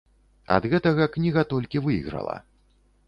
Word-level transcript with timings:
Ад 0.55 0.63
гэтага 0.71 1.07
кніга 1.17 1.41
толькі 1.53 1.85
выйграла. 1.89 2.39